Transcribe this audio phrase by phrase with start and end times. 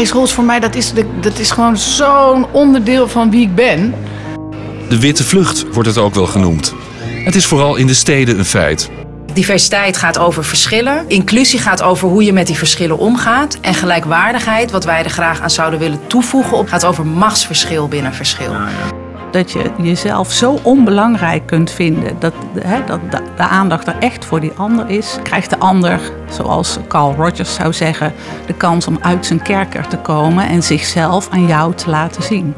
[0.00, 3.94] is voor mij, dat is, dat is gewoon zo'n onderdeel van wie ik ben.
[4.88, 6.74] De witte vlucht wordt het ook wel genoemd.
[7.24, 8.90] Het is vooral in de steden een feit.
[9.32, 11.04] Diversiteit gaat over verschillen.
[11.08, 13.58] Inclusie gaat over hoe je met die verschillen omgaat.
[13.60, 18.52] En gelijkwaardigheid, wat wij er graag aan zouden willen toevoegen, gaat over machtsverschil binnen verschil.
[19.38, 24.24] Dat je jezelf zo onbelangrijk kunt vinden dat, hè, dat de, de aandacht er echt
[24.24, 26.00] voor die ander is, krijgt de ander,
[26.30, 28.12] zoals Carl Rogers zou zeggen,
[28.46, 32.54] de kans om uit zijn kerker te komen en zichzelf aan jou te laten zien.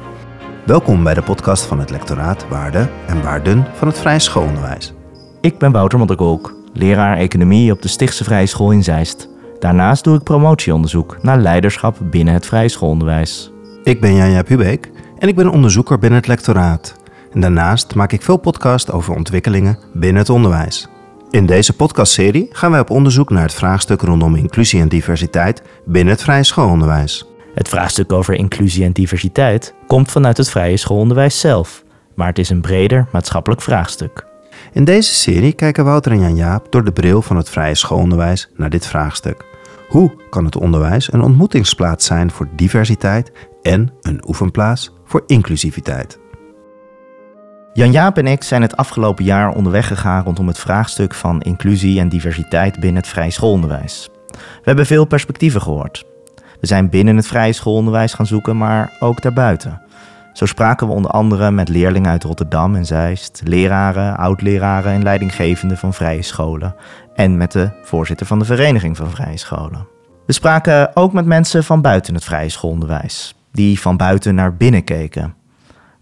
[0.67, 4.93] Welkom bij de podcast van het lectoraat Waarde en Waarden van het Vrije Schoolonderwijs.
[5.41, 9.29] Ik ben Wouter Modderkolk, leraar economie op de Stichtse Vrije School in Zeist.
[9.59, 13.53] Daarnaast doe ik promotieonderzoek naar leiderschap binnen het vrije schoolonderwijs.
[13.83, 16.95] Ik ben Janja Pubeek en ik ben onderzoeker binnen het lectoraat.
[17.33, 20.89] En daarnaast maak ik veel podcast over ontwikkelingen binnen het onderwijs.
[21.31, 26.15] In deze podcastserie gaan wij op onderzoek naar het vraagstuk rondom inclusie en diversiteit binnen
[26.15, 27.29] het vrije schoolonderwijs.
[27.55, 32.51] Het vraagstuk over inclusie en diversiteit komt vanuit het vrije schoolonderwijs zelf, maar het is
[32.51, 34.27] een breder maatschappelijk vraagstuk.
[34.73, 38.71] In deze serie kijken Wouter en Jan-Jaap door de bril van het vrije schoolonderwijs naar
[38.71, 39.45] dit vraagstuk.
[39.89, 43.33] Hoe kan het onderwijs een ontmoetingsplaats zijn voor diversiteit
[43.63, 46.19] en een oefenplaats voor inclusiviteit?
[47.73, 52.09] Jan-Jaap en ik zijn het afgelopen jaar onderweg gegaan rondom het vraagstuk van inclusie en
[52.09, 54.09] diversiteit binnen het vrije schoolonderwijs.
[54.31, 56.05] We hebben veel perspectieven gehoord.
[56.61, 59.83] We zijn binnen het vrije schoolonderwijs gaan zoeken, maar ook daarbuiten.
[60.33, 65.77] Zo spraken we onder andere met leerlingen uit Rotterdam en Zeist, leraren, oud-leraren en leidinggevenden
[65.77, 66.75] van vrije scholen
[67.15, 69.87] en met de voorzitter van de Vereniging van Vrije Scholen.
[70.27, 74.85] We spraken ook met mensen van buiten het vrije schoolonderwijs, die van buiten naar binnen
[74.85, 75.35] keken.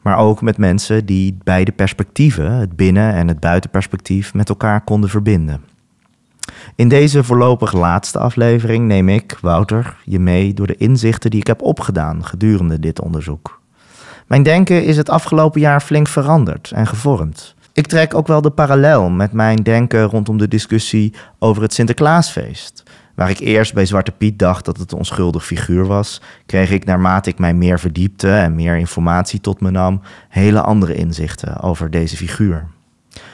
[0.03, 5.11] Maar ook met mensen die beide perspectieven, het binnen- en het buitenperspectief, met elkaar konden
[5.11, 5.65] verbinden.
[6.75, 11.47] In deze voorlopig laatste aflevering neem ik, Wouter, je mee door de inzichten die ik
[11.47, 13.61] heb opgedaan gedurende dit onderzoek.
[14.27, 17.55] Mijn denken is het afgelopen jaar flink veranderd en gevormd.
[17.73, 22.83] Ik trek ook wel de parallel met mijn denken rondom de discussie over het Sinterklaasfeest.
[23.19, 26.85] Waar ik eerst bij Zwarte Piet dacht dat het een onschuldig figuur was, kreeg ik
[26.85, 31.91] naarmate ik mij meer verdiepte en meer informatie tot me nam, hele andere inzichten over
[31.91, 32.67] deze figuur.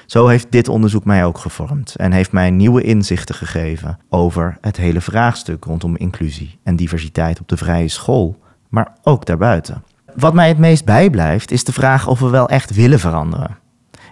[0.06, 4.76] Zo heeft dit onderzoek mij ook gevormd en heeft mij nieuwe inzichten gegeven over het
[4.76, 9.84] hele vraagstuk rondom inclusie en diversiteit op de vrije school, maar ook daarbuiten.
[10.14, 13.62] Wat mij het meest bijblijft is de vraag of we wel echt willen veranderen.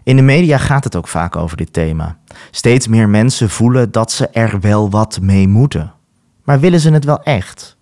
[0.04, 2.18] In de media gaat het ook vaak over dit thema.
[2.50, 5.92] Steeds meer mensen voelen dat ze er wel wat mee moeten.
[6.44, 7.76] Maar willen ze het wel echt?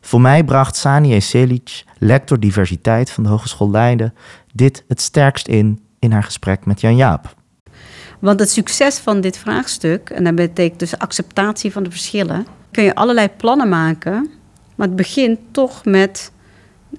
[0.00, 4.14] Voor mij bracht Sani Selic, lector diversiteit van de Hogeschool Leiden,
[4.52, 7.34] dit het sterkst in in haar gesprek met Jan Jaap.
[8.18, 12.84] Want het succes van dit vraagstuk, en dat betekent dus acceptatie van de verschillen, kun
[12.84, 14.30] je allerlei plannen maken,
[14.74, 16.32] maar het begint toch met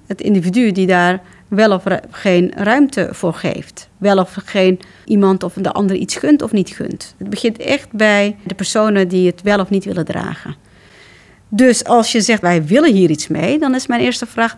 [0.06, 1.22] het individu die daar
[1.54, 3.88] wel of geen ruimte voor geeft.
[3.98, 7.14] Wel of geen iemand of de ander iets gunt of niet gunt.
[7.18, 10.56] Het begint echt bij de personen die het wel of niet willen dragen.
[11.48, 14.56] Dus als je zegt wij willen hier iets mee, dan is mijn eerste vraag: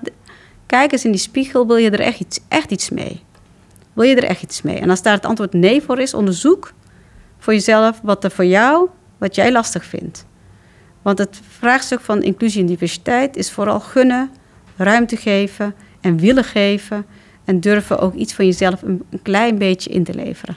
[0.67, 3.25] kijk eens in die spiegel, wil je er echt iets, echt iets mee?
[3.93, 4.79] Wil je er echt iets mee?
[4.79, 6.73] En als daar het antwoord nee voor is, onderzoek
[7.39, 10.27] voor jezelf wat er voor jou, wat jij lastig vindt.
[11.03, 14.31] Want het vraagstuk van inclusie en diversiteit is vooral gunnen,
[14.77, 15.75] ruimte geven
[16.07, 17.07] en willen geven
[17.45, 20.57] en durven ook iets van jezelf een, klein beetje in te leveren.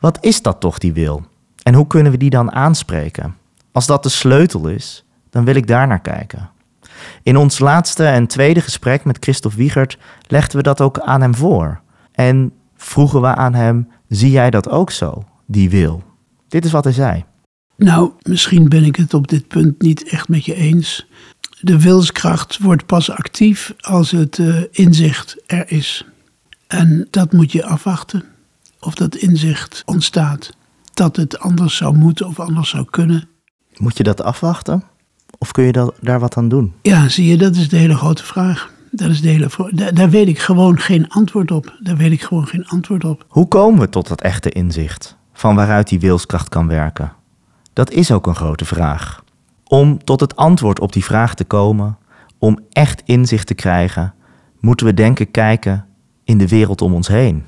[0.00, 1.22] Wat is dat toch, die wil?
[1.62, 3.36] En hoe kunnen we die dan aanspreken?
[3.72, 6.50] Als dat de sleutel is, dan wil ik daar naar kijken.
[7.22, 11.34] In ons laatste en tweede gesprek met Christophe Wiegert legden we dat ook aan hem
[11.34, 11.80] voor.
[12.12, 16.02] En vroegen we aan hem: zie jij dat ook zo, die wil?
[16.48, 17.24] Dit is wat hij zei.
[17.76, 21.06] Nou, misschien ben ik het op dit punt niet echt met je eens.
[21.60, 26.06] De wilskracht wordt pas actief als het uh, inzicht er is.
[26.66, 28.24] En dat moet je afwachten.
[28.80, 30.56] Of dat inzicht ontstaat.
[30.94, 33.28] Dat het anders zou moeten of anders zou kunnen.
[33.76, 34.82] Moet je dat afwachten?
[35.38, 36.72] Of kun je dat, daar wat aan doen?
[36.82, 38.72] Ja, zie je, dat is de hele grote vraag.
[38.90, 41.76] Dat is de hele, daar, daar weet ik gewoon geen antwoord op.
[41.80, 43.24] Daar weet ik gewoon geen antwoord op.
[43.28, 45.16] Hoe komen we tot dat echte inzicht?
[45.32, 47.12] Van waaruit die wilskracht kan werken?
[47.74, 49.24] Dat is ook een grote vraag.
[49.64, 51.98] Om tot het antwoord op die vraag te komen,
[52.38, 54.14] om echt inzicht te krijgen,
[54.60, 55.86] moeten we denken kijken
[56.24, 57.44] in de wereld om ons heen.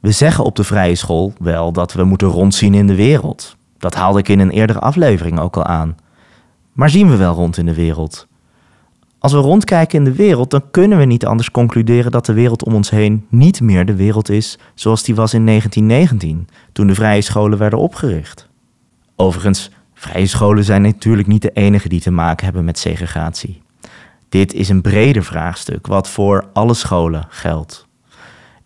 [0.00, 3.56] We zeggen op de vrije school wel dat we moeten rondzien in de wereld.
[3.78, 5.96] Dat haalde ik in een eerdere aflevering ook al aan.
[6.72, 8.26] Maar zien we wel rond in de wereld?
[9.18, 12.64] Als we rondkijken in de wereld, dan kunnen we niet anders concluderen dat de wereld
[12.64, 16.94] om ons heen niet meer de wereld is zoals die was in 1919, toen de
[16.94, 18.48] vrije scholen werden opgericht.
[19.16, 23.62] Overigens, vrije scholen zijn natuurlijk niet de enige die te maken hebben met segregatie.
[24.28, 27.86] Dit is een breder vraagstuk wat voor alle scholen geldt.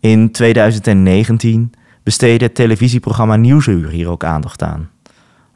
[0.01, 1.73] In 2019
[2.03, 4.91] besteedde het televisieprogramma Nieuwsuur hier ook aandacht aan.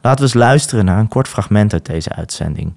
[0.01, 2.73] Laten we eens luisteren naar een kort fragment uit deze uitzending.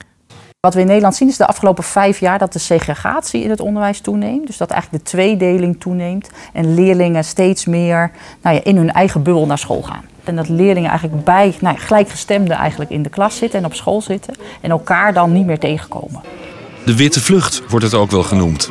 [0.66, 3.60] Wat we in Nederland zien is de afgelopen vijf jaar dat de segregatie in het
[3.60, 4.46] onderwijs toeneemt.
[4.46, 8.10] Dus dat eigenlijk de tweedeling toeneemt en leerlingen steeds meer
[8.42, 10.04] nou ja, in hun eigen bubbel naar school gaan.
[10.24, 13.74] En dat leerlingen eigenlijk bij nou ja, gelijkgestemden eigenlijk in de klas zitten en op
[13.74, 16.20] school zitten en elkaar dan niet meer tegenkomen.
[16.84, 18.70] De witte vlucht wordt het ook wel genoemd.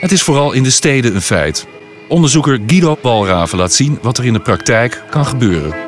[0.00, 1.66] Het is vooral in de steden een feit.
[2.08, 5.85] Onderzoeker Guido Balraven laat zien wat er in de praktijk kan gebeuren.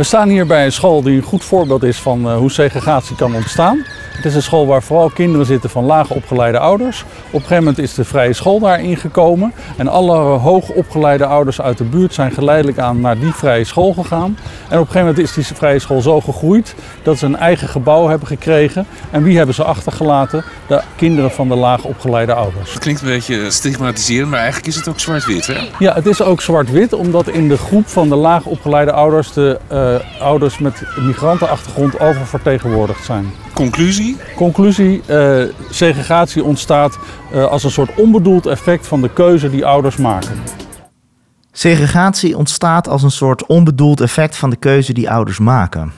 [0.00, 3.16] We staan hier bij een school die een goed voorbeeld is van uh, hoe segregatie
[3.16, 3.84] kan ontstaan.
[4.10, 7.04] Het is een school waar vooral kinderen zitten van laag opgeleide ouders.
[7.26, 9.52] Op een gegeven moment is de vrije school daar ingekomen.
[9.76, 13.92] En alle hoog opgeleide ouders uit de buurt zijn geleidelijk aan naar die vrije school
[13.92, 14.36] gegaan.
[14.68, 17.68] En op een gegeven moment is die vrije school zo gegroeid dat ze een eigen
[17.68, 18.86] gebouw hebben gekregen.
[19.10, 20.44] En wie hebben ze achtergelaten?
[20.66, 22.72] De kinderen van de laag opgeleide ouders.
[22.72, 25.68] Het klinkt een beetje stigmatiserend, maar eigenlijk is het ook zwart-wit, hè?
[25.78, 29.58] Ja, het is ook zwart-wit, omdat in de groep van de laag opgeleide ouders de
[29.72, 33.32] uh, ouders met migrantenachtergrond oververtegenwoordigd zijn.
[33.60, 34.16] Conclusie?
[34.36, 36.98] Conclusie, uh, segregatie ontstaat
[37.32, 40.36] uh, als een soort onbedoeld effect van de keuze die ouders maken.
[41.52, 45.92] Segregatie ontstaat als een soort onbedoeld effect van de keuze die ouders maken.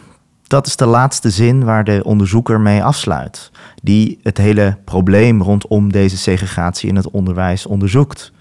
[0.47, 3.51] Dat is de laatste zin waar de onderzoeker mee afsluit,
[3.83, 8.33] die het hele probleem rondom deze segregatie in het onderwijs onderzoekt.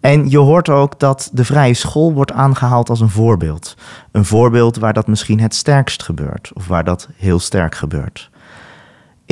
[0.00, 3.76] En je hoort ook dat de vrije school wordt aangehaald als een voorbeeld.
[4.12, 8.30] Een voorbeeld waar dat misschien het sterkst gebeurt, of waar dat heel sterk gebeurt.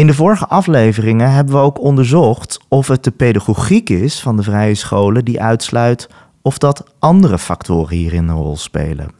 [0.00, 4.42] In de vorige afleveringen hebben we ook onderzocht of het de pedagogiek is van de
[4.42, 6.08] vrije scholen die uitsluit
[6.42, 9.10] of dat andere factoren hierin een rol spelen.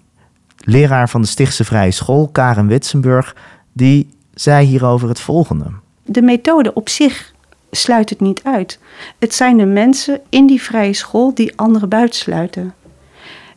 [0.56, 3.36] Leraar van de Stichtse Vrije School, Karen Witsenburg,
[3.72, 5.64] die zei hierover het volgende.
[6.04, 7.32] De methode op zich
[7.70, 8.78] sluit het niet uit.
[9.18, 12.74] Het zijn de mensen in die vrije school die anderen buitensluiten.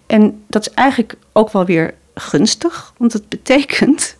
[0.05, 4.17] En dat is eigenlijk ook wel weer gunstig, want het betekent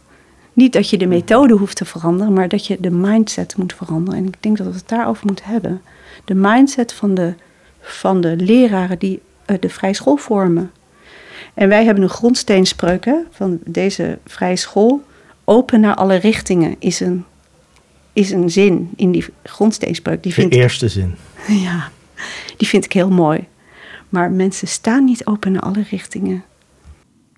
[0.53, 4.19] niet dat je de methode hoeft te veranderen, maar dat je de mindset moet veranderen.
[4.19, 5.81] En ik denk dat we het daarover moeten hebben.
[6.25, 7.33] De mindset van de,
[7.81, 10.71] van de leraren die uh, de vrije school vormen.
[11.53, 15.03] En wij hebben een grondsteenspreuk hè, van deze vrije school.
[15.43, 17.25] Open naar alle richtingen is een,
[18.13, 20.23] is een zin in die grondsteenspreuk.
[20.23, 21.15] Die de eerste zin.
[21.47, 21.89] Ja,
[22.57, 23.47] die vind ik heel mooi.
[24.09, 26.43] Maar mensen staan niet open naar alle richtingen.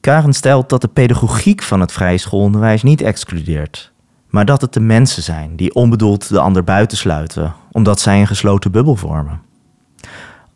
[0.05, 3.91] Karen stelt dat de pedagogiek van het vrije schoolonderwijs niet excludeert,
[4.29, 8.71] maar dat het de mensen zijn die onbedoeld de ander buitensluiten, omdat zij een gesloten
[8.71, 9.41] bubbel vormen.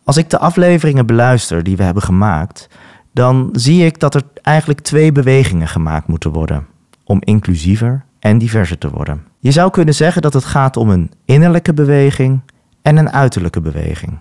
[0.04, 2.68] Als ik de afleveringen beluister die we hebben gemaakt,
[3.14, 6.68] dan zie ik dat er eigenlijk twee bewegingen gemaakt moeten worden
[7.04, 9.24] om inclusiever en diverser te worden.
[9.40, 12.42] Je zou kunnen zeggen dat het gaat om een innerlijke beweging
[12.82, 14.20] en een uiterlijke beweging.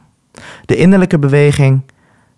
[0.64, 1.82] De innerlijke beweging,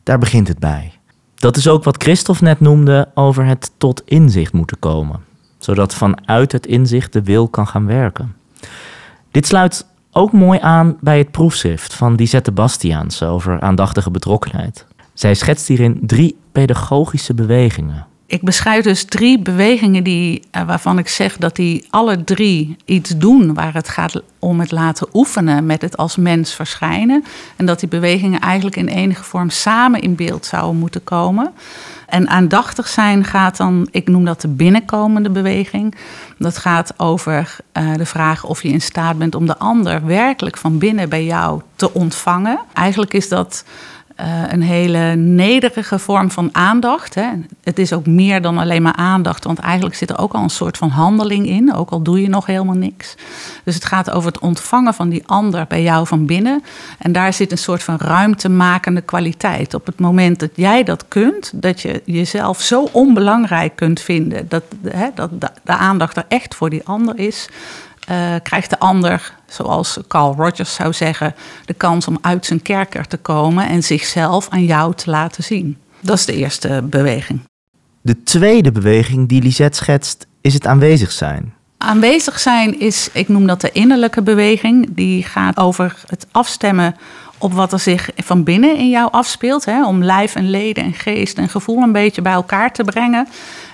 [0.02, 0.99] daar begint het bij.
[1.40, 5.20] Dat is ook wat Christophe net noemde over het tot inzicht moeten komen,
[5.58, 8.36] zodat vanuit het inzicht de wil kan gaan werken.
[9.30, 14.86] Dit sluit ook mooi aan bij het proefschrift van Lisette Bastiaans over aandachtige betrokkenheid.
[15.14, 18.06] Zij schetst hierin drie pedagogische bewegingen.
[18.30, 23.10] Ik beschrijf dus drie bewegingen die, eh, waarvan ik zeg dat die alle drie iets
[23.16, 27.24] doen waar het gaat om het laten oefenen met het als mens verschijnen.
[27.56, 31.52] En dat die bewegingen eigenlijk in enige vorm samen in beeld zouden moeten komen.
[32.06, 35.94] En aandachtig zijn gaat dan, ik noem dat de binnenkomende beweging.
[36.38, 40.56] Dat gaat over uh, de vraag of je in staat bent om de ander werkelijk
[40.56, 42.60] van binnen bij jou te ontvangen.
[42.72, 43.64] Eigenlijk is dat
[44.20, 47.14] uh, een hele nederige vorm van aandacht.
[47.14, 47.28] Hè.
[47.62, 50.50] Het is ook meer dan alleen maar aandacht, want eigenlijk zit er ook al een
[50.50, 53.14] soort van handeling in, ook al doe je nog helemaal niks.
[53.64, 56.62] Dus het gaat over het ontvangen van die ander bij jou van binnen.
[56.98, 59.74] En daar zit een soort van ruimtemakende kwaliteit.
[59.74, 64.62] Op het moment dat jij dat kunt, dat je jezelf zo onbelangrijk kunt vinden, dat,
[64.88, 67.48] hè, dat de aandacht er echt voor die ander is,
[68.10, 73.06] uh, krijgt de ander, zoals Carl Rogers zou zeggen, de kans om uit zijn kerker
[73.06, 75.78] te komen en zichzelf aan jou te laten zien.
[76.00, 77.40] Dat is de eerste beweging.
[78.00, 81.54] De tweede beweging die Lisette schetst, is het aanwezig zijn.
[81.78, 84.88] Aanwezig zijn is, ik noem dat de innerlijke beweging.
[84.94, 86.96] Die gaat over het afstemmen
[87.38, 89.64] op wat er zich van binnen in jou afspeelt.
[89.64, 93.28] Hè, om lijf en leden en geest en gevoel een beetje bij elkaar te brengen.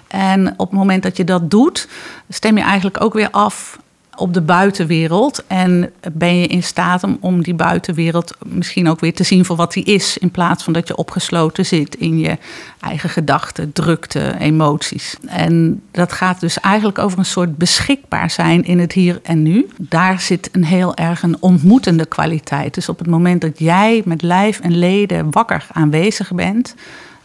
[0.07, 1.88] En op het moment dat je dat doet,
[2.28, 3.78] stem je eigenlijk ook weer af
[4.17, 5.45] op de buitenwereld.
[5.47, 9.57] En ben je in staat om, om die buitenwereld misschien ook weer te zien voor
[9.57, 10.19] wat die is.
[10.19, 12.39] In plaats van dat je opgesloten zit in je
[12.81, 15.17] eigen gedachten, drukte, emoties.
[15.27, 19.69] En dat gaat dus eigenlijk over een soort beschikbaar zijn in het hier en nu.
[19.79, 22.75] Daar zit een heel erg een ontmoetende kwaliteit.
[22.75, 26.75] Dus op het moment dat jij met lijf en leden wakker aanwezig bent,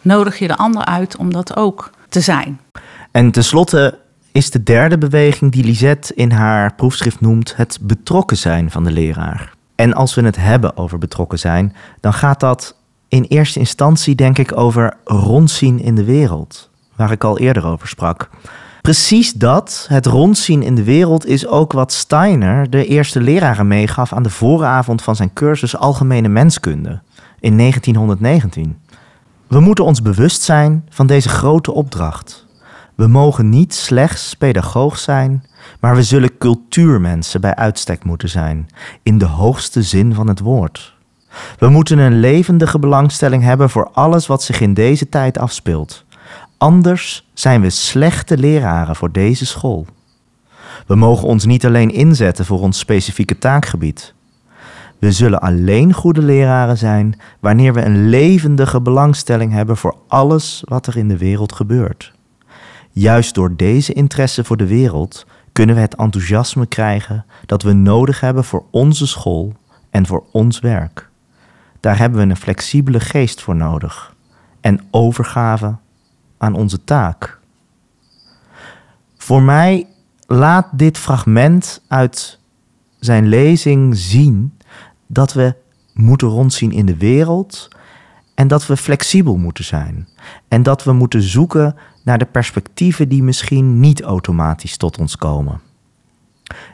[0.01, 2.59] nodig je de ander uit om dat ook te zijn.
[3.11, 3.97] En tenslotte
[4.31, 8.91] is de derde beweging die Lisette in haar proefschrift noemt het betrokken zijn van de
[8.91, 9.53] leraar.
[9.75, 12.75] En als we het hebben over betrokken zijn, dan gaat dat
[13.07, 17.87] in eerste instantie denk ik over rondzien in de wereld, waar ik al eerder over
[17.87, 18.29] sprak.
[18.81, 24.13] Precies dat, het rondzien in de wereld, is ook wat Steiner de eerste leraren meegaf
[24.13, 27.01] aan de vooravond van zijn cursus Algemene Menskunde
[27.39, 28.77] in 1919.
[29.47, 32.40] We moeten ons bewust zijn van deze grote opdracht.
[33.01, 35.45] We mogen niet slechts pedagoog zijn,
[35.79, 38.67] maar we zullen cultuurmensen bij uitstek moeten zijn,
[39.03, 40.95] in de hoogste zin van het woord.
[41.59, 46.05] We moeten een levendige belangstelling hebben voor alles wat zich in deze tijd afspeelt.
[46.57, 49.85] Anders zijn we slechte leraren voor deze school.
[50.87, 54.13] We mogen ons niet alleen inzetten voor ons specifieke taakgebied.
[54.99, 60.87] We zullen alleen goede leraren zijn wanneer we een levendige belangstelling hebben voor alles wat
[60.87, 62.13] er in de wereld gebeurt.
[62.91, 68.19] Juist door deze interesse voor de wereld kunnen we het enthousiasme krijgen dat we nodig
[68.19, 69.53] hebben voor onze school
[69.89, 71.09] en voor ons werk.
[71.79, 74.15] Daar hebben we een flexibele geest voor nodig
[74.61, 75.75] en overgave
[76.37, 77.39] aan onze taak.
[79.17, 79.87] Voor mij
[80.25, 82.39] laat dit fragment uit
[82.99, 84.57] zijn lezing zien
[85.07, 85.55] dat we
[85.93, 87.67] moeten rondzien in de wereld
[88.35, 90.07] en dat we flexibel moeten zijn.
[90.47, 95.61] En dat we moeten zoeken naar de perspectieven die misschien niet automatisch tot ons komen.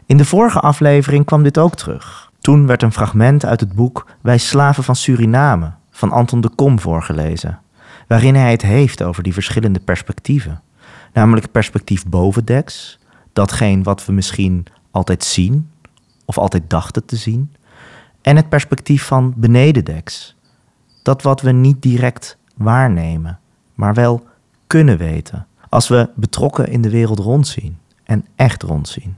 [0.05, 2.31] In de vorige aflevering kwam dit ook terug.
[2.39, 6.79] Toen werd een fragment uit het boek Wij slaven van Suriname van Anton de Kom
[6.79, 7.60] voorgelezen,
[8.07, 10.62] waarin hij het heeft over die verschillende perspectieven.
[11.13, 13.00] Namelijk het perspectief bovendeks,
[13.34, 15.69] datgene wat we misschien altijd zien
[16.25, 17.55] of altijd dachten te zien,
[18.22, 20.36] en het perspectief van benedendeks,
[21.03, 23.39] dat wat we niet direct waarnemen,
[23.74, 24.27] maar wel
[24.68, 29.18] kunnen weten als we betrokken in de wereld rondzien en echt rondzien.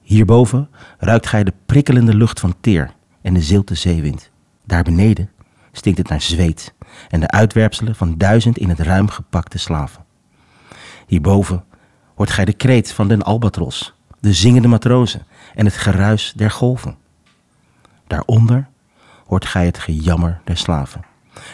[0.00, 4.30] Hierboven ruikt gij de prikkelende lucht van teer en de zilte zeewind.
[4.64, 5.30] Daar beneden
[5.72, 6.74] stinkt het naar zweet
[7.08, 10.04] en de uitwerpselen van duizend in het ruim gepakte slaven.
[11.06, 11.64] Hierboven
[12.14, 16.96] hoort gij de kreet van den albatros, de zingende matrozen en het geruis der golven.
[18.06, 18.68] Daaronder
[19.26, 21.04] hoort gij het gejammer der slaven,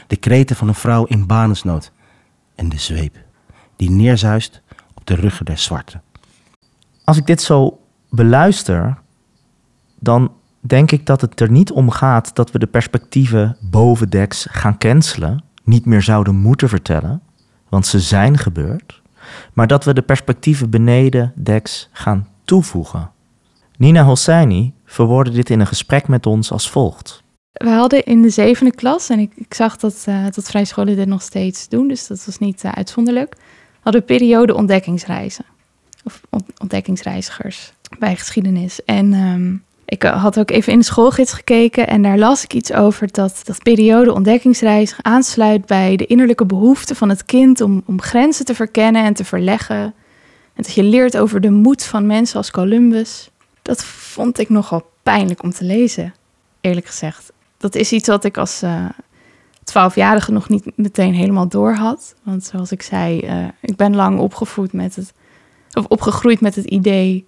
[0.07, 1.93] de kreten van een vrouw in banensnood
[2.59, 3.17] en de zweep
[3.77, 4.63] die neerzuist
[4.95, 6.03] op de ruggen der zwarten.
[7.05, 8.99] Als ik dit zo beluister,
[9.99, 14.79] dan denk ik dat het er niet om gaat dat we de perspectieven bovendeks gaan
[14.79, 17.23] cancelen, niet meer zouden moeten vertellen,
[17.69, 19.03] want ze zijn gebeurd,
[19.53, 23.11] maar dat we de perspectieven beneden deks gaan toevoegen.
[23.77, 27.23] Nina Hosseini verwoordde dit in een gesprek met ons als volgt.
[27.59, 30.97] We hadden in de zevende klas, en ik, ik zag dat, uh, dat vrij scholen
[30.97, 33.37] dit nog steeds doen, dus dat was niet uh, uitzonderlijk,
[33.81, 35.45] hadden periode ontdekkingsreizen.
[36.05, 36.21] Of
[36.59, 38.85] ontdekkingsreizigers bij geschiedenis.
[38.85, 42.73] En um, ik had ook even in de schoolgids gekeken en daar las ik iets
[42.73, 48.01] over dat, dat periode ontdekkingsreis aansluit bij de innerlijke behoefte van het kind om, om
[48.01, 49.77] grenzen te verkennen en te verleggen.
[50.55, 53.31] En dat je leert over de moed van mensen als Columbus.
[53.63, 56.15] Dat vond ik nogal pijnlijk om te lezen,
[56.61, 57.33] eerlijk gezegd.
[57.59, 58.63] Dat is iets wat ik als
[59.65, 62.15] twaalfjarige uh, nog niet meteen helemaal door had.
[62.23, 65.13] Want zoals ik zei, uh, ik ben lang opgevoed met het,
[65.73, 67.27] of opgegroeid met het idee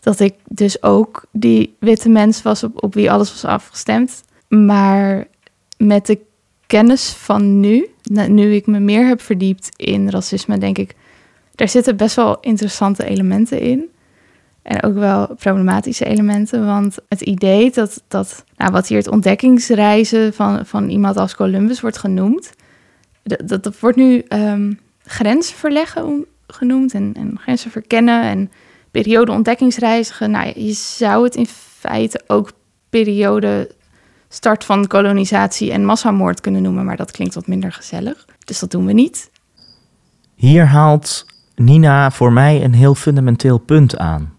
[0.00, 4.22] dat ik dus ook die witte mens was op, op wie alles was afgestemd.
[4.48, 5.26] Maar
[5.76, 6.18] met de
[6.66, 7.88] kennis van nu,
[8.28, 10.94] nu ik me meer heb verdiept in racisme, denk ik,
[11.54, 13.88] daar zitten best wel interessante elementen in.
[14.64, 16.66] En ook wel problematische elementen.
[16.66, 21.80] Want het idee dat, dat nou, wat hier het ontdekkingsreizen van, van iemand als Columbus
[21.80, 22.52] wordt genoemd,
[23.22, 28.50] dat, dat, wordt nu um, grenzen verleggen genoemd en, en grenzen verkennen en
[28.90, 30.30] periode ontdekkingsreizigen.
[30.30, 31.46] Nou, je zou het in
[31.78, 32.52] feite ook
[32.90, 33.70] periode
[34.28, 38.26] start van kolonisatie en massamoord kunnen noemen, maar dat klinkt wat minder gezellig.
[38.44, 39.30] Dus dat doen we niet.
[40.34, 44.33] Hier haalt Nina voor mij een heel fundamenteel punt aan.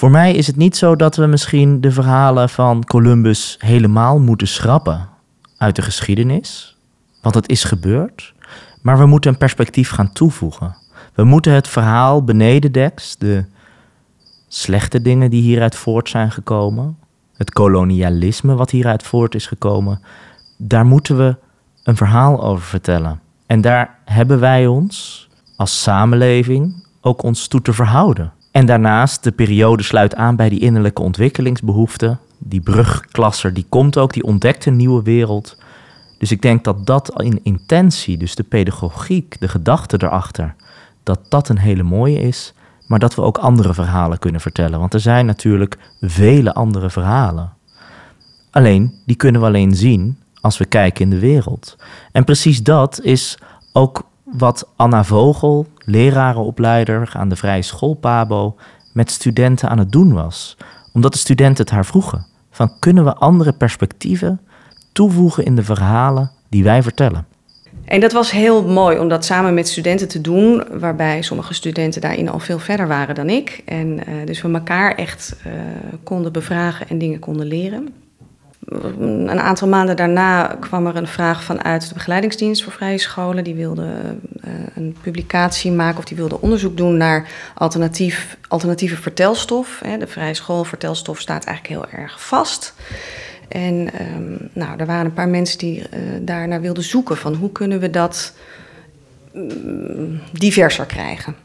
[0.00, 4.48] Voor mij is het niet zo dat we misschien de verhalen van Columbus helemaal moeten
[4.48, 5.08] schrappen
[5.56, 6.78] uit de geschiedenis,
[7.22, 8.34] want het is gebeurd,
[8.82, 10.76] maar we moeten een perspectief gaan toevoegen.
[11.14, 13.44] We moeten het verhaal benedendeks, de
[14.48, 16.98] slechte dingen die hieruit voort zijn gekomen,
[17.34, 20.00] het kolonialisme wat hieruit voort is gekomen,
[20.58, 21.36] daar moeten we
[21.82, 23.20] een verhaal over vertellen.
[23.46, 28.32] En daar hebben wij ons als samenleving ook ons toe te verhouden.
[28.50, 32.18] En daarnaast, de periode sluit aan bij die innerlijke ontwikkelingsbehoeften.
[32.38, 35.58] Die brugklasser, die komt ook, die ontdekt een nieuwe wereld.
[36.18, 40.54] Dus ik denk dat dat in intentie, dus de pedagogiek, de gedachte erachter,
[41.02, 42.54] dat dat een hele mooie is.
[42.86, 44.78] Maar dat we ook andere verhalen kunnen vertellen.
[44.78, 47.52] Want er zijn natuurlijk vele andere verhalen.
[48.50, 51.76] Alleen, die kunnen we alleen zien als we kijken in de wereld.
[52.12, 53.38] En precies dat is
[53.72, 58.56] ook wat Anna Vogel, lerarenopleider aan de Vrije School Pabo,
[58.92, 60.56] met studenten aan het doen was.
[60.92, 62.26] Omdat de studenten het haar vroegen.
[62.50, 64.40] Van kunnen we andere perspectieven
[64.92, 67.26] toevoegen in de verhalen die wij vertellen?
[67.84, 72.00] En dat was heel mooi om dat samen met studenten te doen, waarbij sommige studenten
[72.00, 73.62] daarin al veel verder waren dan ik.
[73.64, 75.52] En uh, dus we elkaar echt uh,
[76.02, 77.88] konden bevragen en dingen konden leren.
[78.68, 83.44] Een aantal maanden daarna kwam er een vraag vanuit de begeleidingsdienst voor vrije scholen.
[83.44, 83.86] Die wilde
[84.44, 89.82] uh, een publicatie maken of die wilde onderzoek doen naar alternatief, alternatieve vertelstof.
[89.98, 92.74] De vrije school vertelstof staat eigenlijk heel erg vast.
[93.48, 95.86] En um, nou, er waren een paar mensen die uh,
[96.20, 98.34] daarnaar wilden zoeken van hoe kunnen we dat
[99.34, 101.36] um, diverser krijgen.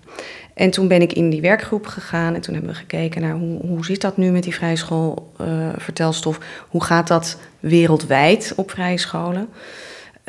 [0.56, 3.60] En toen ben ik in die werkgroep gegaan en toen hebben we gekeken naar hoe,
[3.60, 6.36] hoe zit dat nu met die vrije school uh?
[6.68, 9.48] Hoe gaat dat wereldwijd op vrije scholen?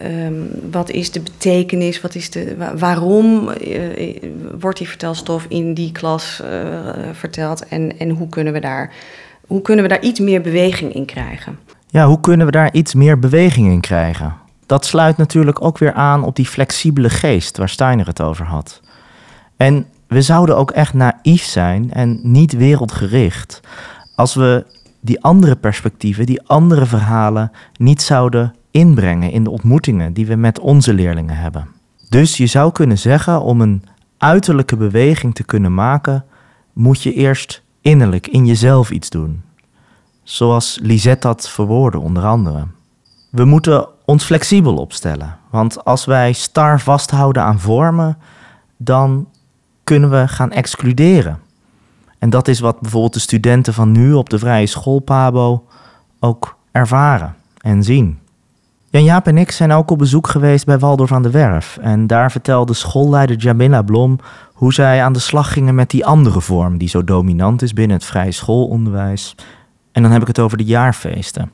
[0.04, 2.00] Um, wat is de betekenis?
[2.00, 4.22] Wat is de, waarom uh,
[4.58, 6.42] wordt die vertelstof in die klas
[7.12, 7.68] verteld?
[7.68, 8.92] En, en hoe, kunnen we daar,
[9.46, 11.58] hoe kunnen we daar iets meer beweging in krijgen?
[11.86, 14.34] Ja, hoe kunnen we daar iets meer beweging in krijgen?
[14.66, 18.80] Dat sluit natuurlijk ook weer aan op die flexibele geest waar Steiner het over had.
[19.56, 23.60] En we zouden ook echt naïef zijn en niet wereldgericht
[24.14, 24.66] als we
[25.00, 30.58] die andere perspectieven, die andere verhalen niet zouden inbrengen in de ontmoetingen die we met
[30.58, 31.68] onze leerlingen hebben.
[32.08, 33.84] Dus je zou kunnen zeggen, om een
[34.18, 36.24] uiterlijke beweging te kunnen maken,
[36.72, 39.42] moet je eerst innerlijk in jezelf iets doen.
[40.22, 42.66] Zoals Lisette dat verwoordde, onder andere.
[43.30, 48.18] We moeten ons flexibel opstellen, want als wij star vasthouden aan vormen,
[48.76, 49.28] dan
[49.86, 51.38] kunnen we gaan excluderen.
[52.18, 55.64] En dat is wat bijvoorbeeld de studenten van nu op de vrije school Pabo
[56.20, 58.18] ook ervaren en zien.
[58.88, 61.78] Jan-Jaap en ik zijn ook op bezoek geweest bij Waldorf aan de Werf.
[61.80, 64.18] En daar vertelde schoolleider Jamila Blom
[64.52, 67.96] hoe zij aan de slag gingen met die andere vorm die zo dominant is binnen
[67.96, 69.34] het vrije schoolonderwijs.
[69.92, 71.50] En dan heb ik het over de jaarfeesten.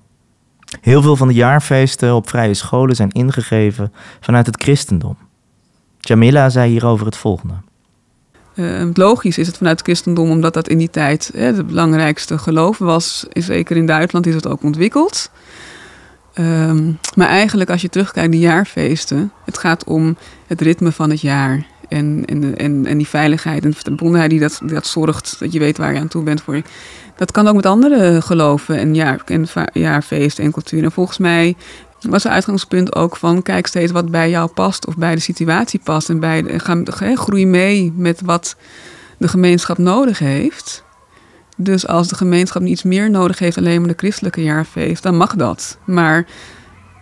[0.81, 5.17] Heel veel van de jaarfeesten op vrije scholen zijn ingegeven vanuit het christendom.
[6.01, 7.55] Jamila zei hierover het volgende.
[8.55, 12.39] Uh, logisch is het vanuit het christendom, omdat dat in die tijd hè, het belangrijkste
[12.39, 13.27] geloof was.
[13.33, 15.31] Zeker in Duitsland is het ook ontwikkeld.
[16.35, 21.11] Um, maar eigenlijk als je terugkijkt naar de jaarfeesten, het gaat om het ritme van
[21.11, 21.67] het jaar.
[21.89, 25.53] En, en, en, en die veiligheid en de verbondenheid die dat, die dat zorgt, dat
[25.53, 26.43] je weet waar je aan toe bent.
[26.43, 26.63] Voor.
[27.17, 30.85] Dat kan ook met andere geloven en, jaar, en jaarfeesten en cultuur.
[30.85, 31.57] En volgens mij
[32.03, 35.81] was het uitgangspunt ook van kijk steeds wat bij jou past of bij de situatie
[35.85, 36.09] past.
[36.09, 38.57] En bij de, ga, groei mee met wat
[39.19, 40.85] de gemeenschap nodig heeft.
[41.57, 45.35] Dus als de gemeenschap iets meer nodig heeft, alleen maar de christelijke jaarfeest, dan mag
[45.35, 45.79] dat.
[45.85, 46.27] Maar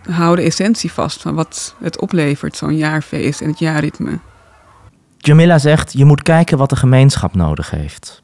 [0.09, 4.19] hou de essentie vast van wat het oplevert, zo'n jaarfeest en het jaarritme.
[5.17, 8.20] Jamila zegt, je moet kijken wat de gemeenschap nodig heeft.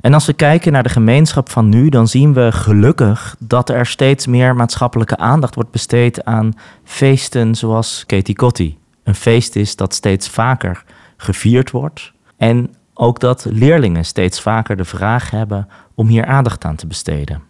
[0.00, 3.86] En als we kijken naar de gemeenschap van nu, dan zien we gelukkig dat er
[3.86, 6.52] steeds meer maatschappelijke aandacht wordt besteed aan
[6.84, 8.78] feesten zoals Katie Kotti.
[9.04, 10.84] Een feest is dat steeds vaker
[11.16, 12.12] gevierd wordt.
[12.36, 17.42] En ook dat leerlingen steeds vaker de vraag hebben om hier aandacht aan te besteden.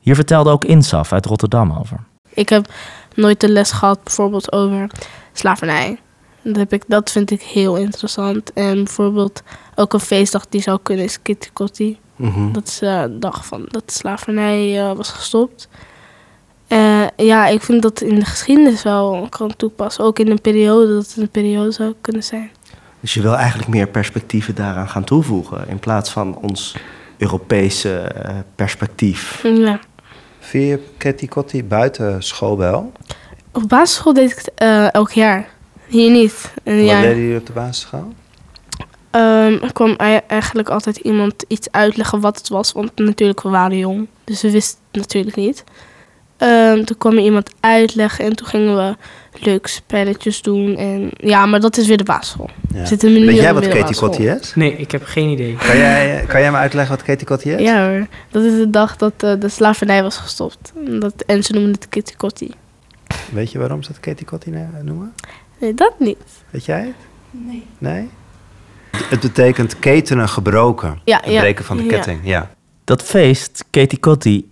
[0.00, 1.98] Hier vertelde ook Insaf uit Rotterdam over.
[2.28, 2.72] Ik heb
[3.14, 4.90] nooit de les gehad bijvoorbeeld over
[5.32, 5.98] slavernij.
[6.46, 8.52] Dat, heb ik, dat vind ik heel interessant.
[8.52, 9.42] En bijvoorbeeld
[9.74, 11.98] ook een feestdag die zou kunnen is Kitty Kotti.
[12.16, 12.52] Mhm.
[12.52, 15.68] Dat is de dag van dat de slavernij uh, was gestopt.
[16.68, 20.04] Uh, ja, ik vind dat in de geschiedenis wel kan toepassen.
[20.04, 22.50] Ook in een periode, dat het een periode zou kunnen zijn.
[23.00, 25.68] Dus je wil eigenlijk meer perspectieven daaraan gaan toevoegen...
[25.68, 26.76] in plaats van ons
[27.18, 29.42] Europese uh, perspectief.
[29.42, 29.80] Ja.
[30.38, 32.92] Vind je Kitty Kotti buiten school wel?
[33.52, 34.52] Op basisschool deed ik het
[34.92, 35.48] elk jaar.
[35.88, 36.52] Hier niet.
[36.64, 38.12] Een Wat deden jullie op de basisschool?
[39.10, 39.96] Um, er kwam
[40.26, 42.72] eigenlijk altijd iemand iets uitleggen wat het was.
[42.72, 44.06] Want natuurlijk, we waren jong.
[44.24, 45.64] Dus we wisten het natuurlijk niet.
[46.36, 48.96] Ehm, toen kwam er iemand uitleggen en toen gingen we
[49.44, 50.76] leuke spelletjes doen.
[50.76, 52.50] En, ja, maar dat is weer de basisschool.
[52.72, 52.80] Ja.
[52.80, 54.18] We zitten nu Weet jij wat Katie school.
[54.18, 54.54] is?
[54.54, 55.56] Nee, ik heb geen idee.
[55.56, 57.60] Kan jij, kan jij me uitleggen wat Katie Kotti is?
[57.60, 60.72] Ja hoor, dat is de dag dat eh, de slavernij was gestopt.
[60.86, 62.50] En Dat, en ze noemen het Kitty Kotti.
[63.32, 65.14] Weet je waarom ze het Katie Kotti ne- noemen?
[65.58, 66.44] Nee, dat niet.
[66.50, 66.94] Weet jij het?
[67.30, 67.66] Nee.
[67.78, 68.08] Nee?
[68.90, 71.00] Het betekent ketenen gebroken.
[71.04, 71.88] Ja, het ja, breken van de ja.
[71.88, 72.50] ketting, ja.
[72.84, 74.50] Dat feest, Katie Kotti,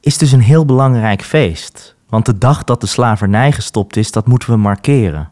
[0.00, 1.94] is dus een heel belangrijk feest.
[2.08, 5.30] Want de dag dat de slavernij gestopt is, dat moeten we markeren.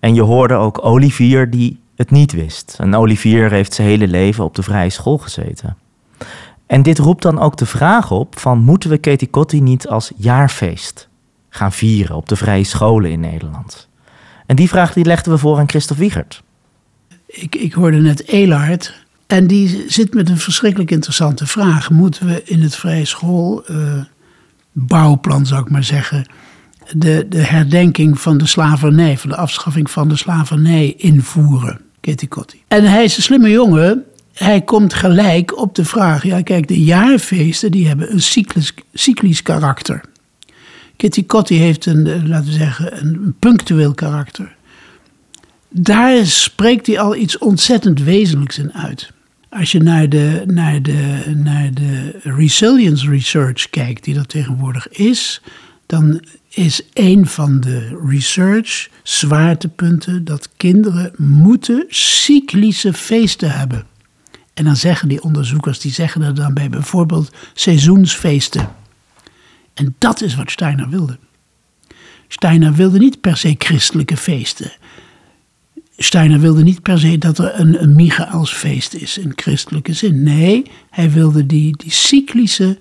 [0.00, 2.76] En je hoorde ook Olivier die het niet wist.
[2.78, 5.76] En Olivier heeft zijn hele leven op de vrije school gezeten.
[6.66, 10.12] En dit roept dan ook de vraag op van moeten we Katie Kotti niet als
[10.16, 11.08] jaarfeest
[11.48, 13.88] gaan vieren op de vrije scholen in Nederland?
[14.46, 16.42] En die vraag die legden we voor aan Christophe Wiegert.
[17.26, 19.02] Ik, ik hoorde net Elard.
[19.26, 21.90] En die zit met een verschrikkelijk interessante vraag.
[21.90, 24.00] Moeten we in het vrije school eh,
[25.42, 26.26] zou ik maar zeggen,
[26.96, 31.80] de, de herdenking van de slavernij, van de afschaffing van de slavernij invoeren?
[32.00, 32.62] Kitty Kotti.
[32.68, 34.04] En hij is een slimme jongen.
[34.32, 36.24] Hij komt gelijk op de vraag.
[36.24, 40.00] Ja, kijk, de jaarfeesten die hebben een cyclisch, cyclisch karakter.
[40.96, 44.56] Kitty Kotti heeft een, eh, laten we zeggen, een punctueel karakter
[45.76, 49.12] daar spreekt hij al iets ontzettend wezenlijks in uit.
[49.48, 55.40] Als je naar de, naar de, naar de resilience research kijkt, die er tegenwoordig is,
[55.86, 63.86] dan is een van de research zwaartepunten dat kinderen moeten cyclische feesten hebben.
[64.54, 68.68] En dan zeggen die onderzoekers, die zeggen er dan bij bijvoorbeeld seizoensfeesten.
[69.74, 71.18] En dat is wat Steiner wilde.
[72.28, 74.72] Steiner wilde niet per se christelijke feesten.
[75.96, 80.22] Steiner wilde niet per se dat er een, een Michaelsfeest is in christelijke zin.
[80.22, 82.78] Nee, hij wilde die, die cyclische,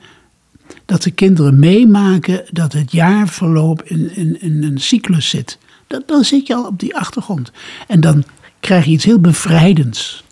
[0.85, 5.57] dat de kinderen meemaken dat het jaarverloop in, in, in een cyclus zit.
[5.87, 7.51] Dat, dan zit je al op die achtergrond.
[7.87, 8.23] En dan
[8.59, 10.23] krijg je iets heel bevrijdends.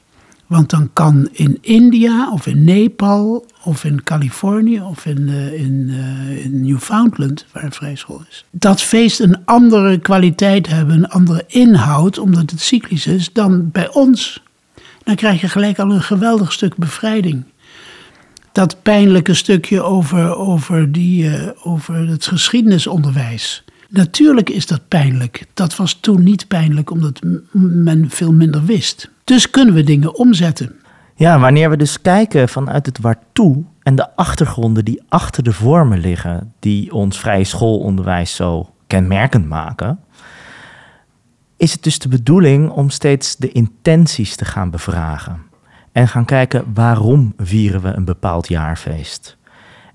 [0.52, 5.90] Want dan kan in India of in Nepal of in Californië of in, eh, in,
[5.90, 11.44] eh, in Newfoundland, waar een vrijschool is, dat feest een andere kwaliteit hebben, een andere
[11.48, 14.44] inhoud, omdat het cyclisch is, dan bij ons.
[15.04, 17.44] Dan krijg je gelijk al een geweldig stuk bevrijding.
[18.52, 23.64] Dat pijnlijke stukje over, over, die, eh, over het geschiedenisonderwijs.
[23.93, 25.45] Natuurlijk is dat pijnlijk.
[25.54, 27.19] Dat was toen niet pijnlijk, omdat
[27.51, 29.10] men veel minder wist.
[29.23, 30.75] Dus kunnen we dingen omzetten.
[31.15, 35.99] Ja, wanneer we dus kijken vanuit het waartoe en de achtergronden die achter de vormen
[35.99, 39.99] liggen, die ons vrije schoolonderwijs zo kenmerkend maken,
[41.58, 45.41] is het dus de bedoeling om steeds de intenties te gaan bevragen.
[45.91, 49.38] En gaan kijken waarom vieren we een bepaald jaarfeest.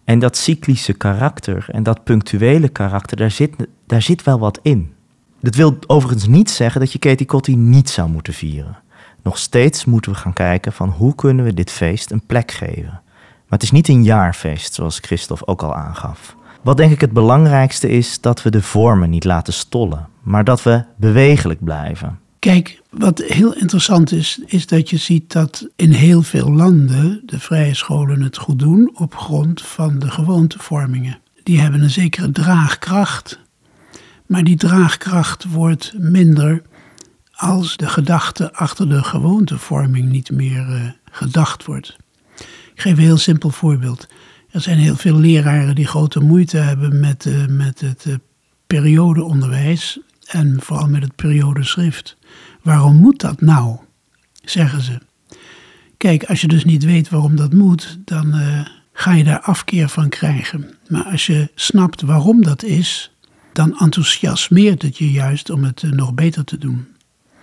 [0.07, 3.55] En dat cyclische karakter en dat punctuele karakter, daar zit,
[3.87, 4.93] daar zit wel wat in.
[5.41, 8.79] Dat wil overigens niet zeggen dat je Katie Kotti niet zou moeten vieren.
[9.23, 13.01] Nog steeds moeten we gaan kijken van hoe kunnen we dit feest een plek geven.
[13.21, 16.37] Maar het is niet een jaarfeest, zoals Christophe ook al aangaf.
[16.63, 20.63] Wat denk ik het belangrijkste is dat we de vormen niet laten stollen, maar dat
[20.63, 22.19] we bewegelijk blijven.
[22.47, 27.41] Kijk, wat heel interessant is, is dat je ziet dat in heel veel landen de
[27.41, 31.19] vrije scholen het goed doen op grond van de gewoontevormingen.
[31.43, 33.41] Die hebben een zekere draagkracht,
[34.27, 36.63] maar die draagkracht wordt minder
[37.33, 41.97] als de gedachte achter de gewoontevorming niet meer eh, gedacht wordt.
[42.75, 44.07] Ik geef een heel simpel voorbeeld.
[44.51, 48.15] Er zijn heel veel leraren die grote moeite hebben met, eh, met het eh,
[48.67, 52.17] periodeonderwijs en vooral met het periodeschrift.
[52.63, 53.77] Waarom moet dat nou?
[54.45, 54.99] Zeggen ze.
[55.97, 58.61] Kijk, als je dus niet weet waarom dat moet, dan eh,
[58.93, 60.71] ga je daar afkeer van krijgen.
[60.89, 63.13] Maar als je snapt waarom dat is,
[63.53, 66.87] dan enthousiasmeert het je juist om het eh, nog beter te doen.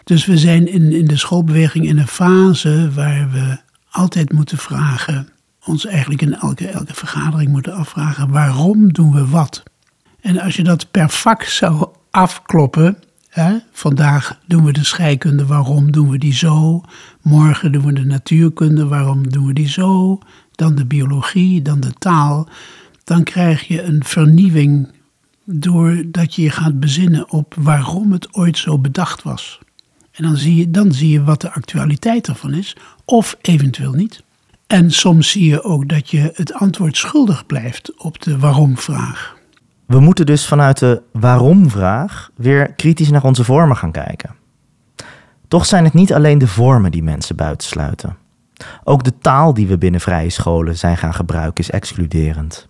[0.03, 3.57] Dus we zijn in, in de schoolbeweging in een fase waar we
[3.89, 5.29] altijd moeten vragen,
[5.65, 9.63] ons eigenlijk in elke, elke vergadering moeten afvragen, waarom doen we wat?
[10.21, 12.97] En als je dat per vak zou afkloppen,
[13.29, 16.83] hè, vandaag doen we de scheikunde, waarom doen we die zo?
[17.21, 20.19] Morgen doen we de natuurkunde, waarom doen we die zo?
[20.51, 22.47] Dan de biologie, dan de taal.
[23.03, 24.91] Dan krijg je een vernieuwing
[25.43, 29.59] doordat je je gaat bezinnen op waarom het ooit zo bedacht was.
[30.11, 34.23] En dan zie, je, dan zie je wat de actualiteit ervan is, of eventueel niet.
[34.67, 39.41] En soms zie je ook dat je het antwoord schuldig blijft op de waarom-vraag.
[39.85, 44.35] We moeten dus vanuit de waarom-vraag weer kritisch naar onze vormen gaan kijken.
[45.47, 48.17] Toch zijn het niet alleen de vormen die mensen buitensluiten.
[48.83, 52.67] Ook de taal die we binnen vrije scholen zijn gaan gebruiken is excluderend.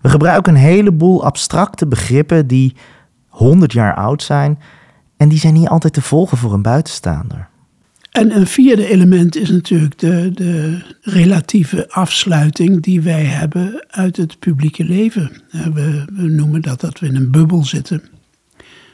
[0.00, 2.76] We gebruiken een heleboel abstracte begrippen die
[3.28, 4.58] 100 jaar oud zijn
[5.16, 7.48] en die zijn niet altijd te volgen voor een buitenstaander.
[8.14, 14.38] En een vierde element is natuurlijk de, de relatieve afsluiting die wij hebben uit het
[14.38, 15.42] publieke leven.
[15.50, 18.02] We, we noemen dat dat we in een bubbel zitten.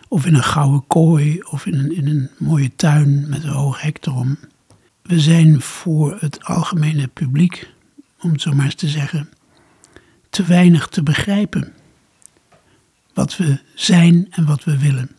[0.09, 3.81] Of in een gouden kooi, of in een, in een mooie tuin met een hoog
[3.81, 4.39] hek erom.
[5.03, 7.71] We zijn voor het algemene publiek,
[8.21, 9.29] om het zo maar eens te zeggen,
[10.31, 11.73] te weinig te begrijpen.
[13.15, 15.11] Wat we zijn en wat we willen.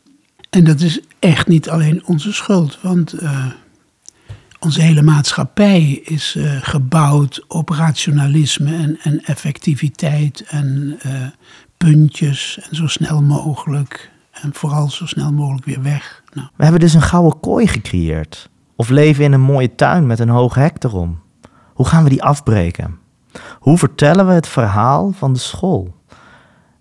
[0.49, 3.45] En dat is echt niet alleen onze schuld, want uh,
[4.65, 11.13] onze hele maatschappij is uh, gebouwd op rationalisme en, en effectiviteit en uh,
[11.77, 16.23] puntjes en zo snel mogelijk en vooral zo snel mogelijk weer weg.
[16.33, 16.47] Nou.
[16.55, 18.49] We hebben dus een gouden kooi gecreëerd.
[18.75, 21.19] Of leven in een mooie tuin met een hoog hek erom.
[21.73, 22.99] Hoe gaan we die afbreken?
[23.59, 25.95] Hoe vertellen we het verhaal van de school?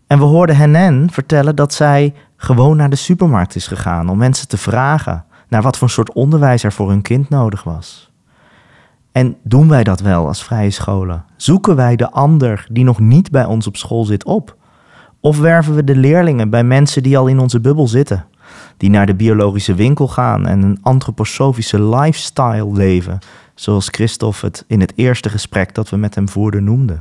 [0.07, 4.49] En we hoorden Henen vertellen dat zij gewoon naar de supermarkt is gegaan om mensen
[4.49, 8.11] te vragen naar wat voor soort onderwijs er voor hun kind nodig was.
[9.13, 11.25] En doen wij dat wel als vrije scholen?
[11.37, 14.57] Zoeken wij de ander die nog niet bij ons op school zit op?
[15.21, 18.25] Of werven we de leerlingen bij mensen die al in onze bubbel zitten?
[18.77, 23.19] Die naar de biologische winkel gaan en een antroposofische lifestyle leven,
[23.55, 27.01] zoals Christophe het in het eerste gesprek dat we met hem voerden noemde.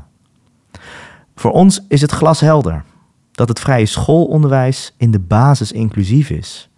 [1.35, 2.83] Voor ons is het glashelder
[3.31, 6.68] dat het vrije schoolonderwijs in de basis inclusief is.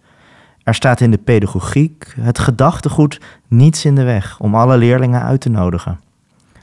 [0.64, 5.40] Er staat in de pedagogiek het gedachtegoed niets in de weg om alle leerlingen uit
[5.40, 6.00] te nodigen.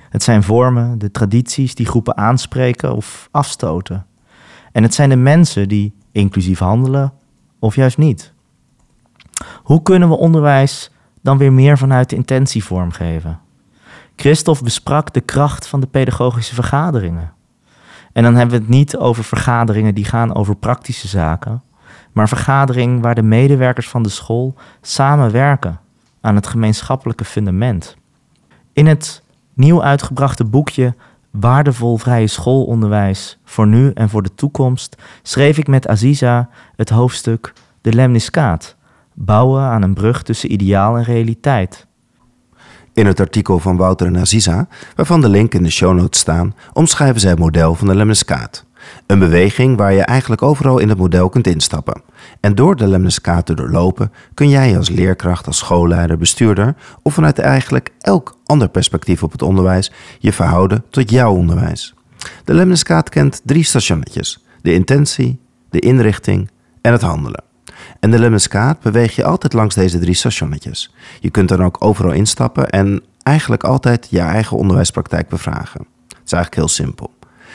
[0.10, 4.06] Het zijn vormen, de tradities die groepen aanspreken of afstoten.
[4.72, 7.14] En het zijn de mensen die inclusief handelen
[7.60, 8.34] of juist niet.
[9.64, 13.40] Hoe kunnen we onderwijs dan weer meer vanuit de intentie vormgeven?
[14.16, 17.34] Christophe besprak de kracht van de pedagogische vergaderingen.
[18.14, 21.62] En dan hebben we het niet over vergaderingen die gaan over praktische zaken,
[22.12, 25.80] maar vergaderingen waar de medewerkers van de school samenwerken
[26.22, 27.98] aan het gemeenschappelijke fundament.
[28.74, 30.96] In het nieuw uitgebrachte boekje
[31.32, 37.54] Waardevol vrije schoolonderwijs voor nu en voor de toekomst schreef ik met Aziza het hoofdstuk
[37.82, 38.76] De Lemniskaat,
[39.14, 41.88] bouwen aan een brug tussen ideaal en realiteit.
[42.94, 46.56] In het artikel van Wouter en Aziza, waarvan de link in de show notes staan,
[46.74, 48.66] omschrijven zij het model van de Lemniskaat.
[49.06, 52.02] Een beweging waar je eigenlijk overal in het model kunt instappen.
[52.40, 57.40] En door de Lemniskaat te doorlopen kun jij als leerkracht, als schoolleider, bestuurder of vanuit
[57.40, 61.94] eigenlijk elk ander perspectief op het onderwijs je verhouden tot jouw onderwijs.
[62.44, 66.50] De Lemniskaat kent drie stationnetjes: de intentie, de inrichting
[66.82, 67.44] en het handelen.
[68.00, 70.94] En de Lemniskaat beweeg je altijd langs deze drie stationnetjes.
[71.20, 75.86] Je kunt dan ook overal instappen en eigenlijk altijd je eigen onderwijspraktijk bevragen.
[76.08, 77.12] Het is eigenlijk heel simpel.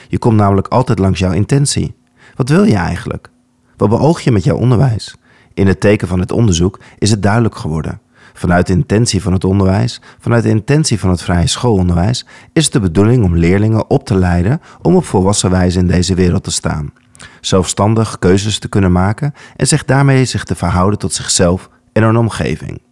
[0.08, 1.94] Je komt namelijk altijd langs jouw intentie.
[2.34, 3.30] Wat wil je eigenlijk?
[3.76, 5.16] Wat beoog je met jouw onderwijs?
[5.54, 8.00] In het teken van het onderzoek is het duidelijk geworden.
[8.32, 12.72] Vanuit de intentie van het onderwijs, vanuit de intentie van het vrije schoolonderwijs, is het
[12.72, 16.50] de bedoeling om leerlingen op te leiden om op volwassen wijze in deze wereld te
[16.50, 16.92] staan.
[17.40, 22.16] Zelfstandig keuzes te kunnen maken en zich daarmee zich te verhouden tot zichzelf en hun
[22.16, 22.82] omgeving.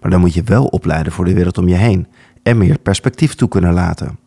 [0.00, 2.08] Maar dan moet je wel opleiden voor de wereld om je heen
[2.42, 4.18] en meer perspectief toe kunnen laten.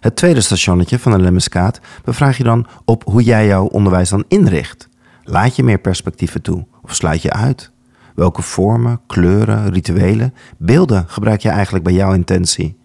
[0.00, 4.24] Het tweede stationnetje van de Lemmiskaat bevraag je dan op hoe jij jouw onderwijs dan
[4.28, 4.88] inricht.
[5.22, 7.70] Laat je meer perspectieven toe of sluit je uit?
[8.14, 12.76] Welke vormen, kleuren, rituelen, beelden gebruik je eigenlijk bij jouw intentie?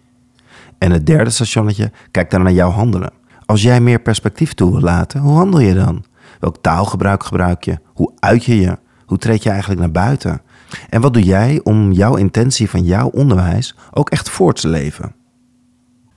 [0.77, 3.11] En het derde stationnetje kijkt dan naar jouw handelen.
[3.45, 6.05] Als jij meer perspectief toe wil laten, hoe handel je dan?
[6.39, 7.79] Welk taalgebruik gebruik je?
[7.93, 8.77] Hoe uit je je?
[9.05, 10.41] Hoe treed je eigenlijk naar buiten?
[10.89, 15.15] En wat doe jij om jouw intentie van jouw onderwijs ook echt voor te leven?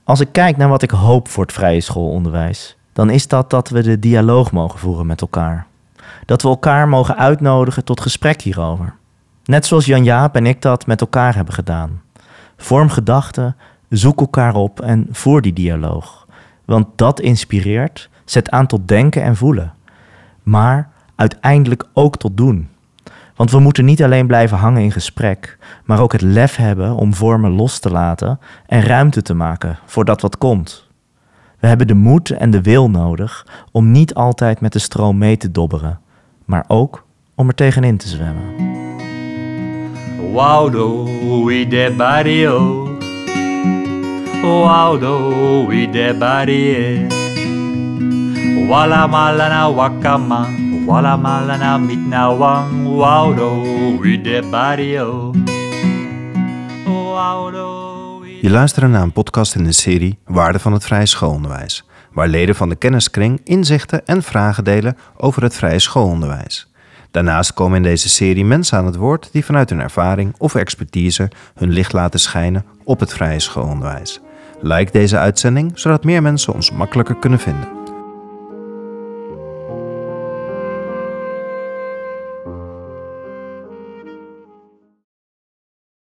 [0.07, 3.69] Als ik kijk naar wat ik hoop voor het vrije schoolonderwijs, dan is dat dat
[3.69, 5.65] we de dialoog mogen voeren met elkaar.
[6.25, 8.93] Dat we elkaar mogen uitnodigen tot gesprek hierover.
[9.45, 12.01] Net zoals Jan Jaap en ik dat met elkaar hebben gedaan.
[12.57, 13.55] Vorm gedachten,
[13.89, 16.27] zoek elkaar op en voer die dialoog.
[16.65, 19.73] Want dat inspireert, zet aan tot denken en voelen.
[20.43, 22.69] Maar uiteindelijk ook tot doen.
[23.37, 27.13] Want we moeten niet alleen blijven hangen in gesprek, maar ook het lef hebben om
[27.13, 30.87] vormen los te laten en ruimte te maken voor dat wat komt.
[31.59, 35.37] We hebben de moed en de wil nodig om niet altijd met de stroom mee
[35.37, 35.99] te dobberen,
[36.45, 38.75] maar ook om er tegenin te zwemmen.
[40.33, 41.03] Waudo
[41.45, 42.83] we de barrio.
[45.67, 47.07] We de barrio.
[48.67, 50.66] Wala wakama.
[50.87, 52.95] Wala malana mitnawang.
[52.95, 53.61] Waudo
[53.99, 55.33] we de barrio.
[58.41, 61.85] Je luistert naar een podcast in de serie Waarde van het vrije schoolonderwijs.
[62.11, 66.71] waar leden van de kenniskring inzichten en vragen delen over het vrije schoolonderwijs.
[67.11, 71.31] Daarnaast komen in deze serie mensen aan het woord die vanuit hun ervaring of expertise
[71.55, 74.21] hun licht laten schijnen op het vrije schoolonderwijs.
[74.61, 77.86] Like deze uitzending zodat meer mensen ons makkelijker kunnen vinden.